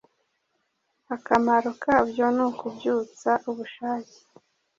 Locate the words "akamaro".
1.15-1.71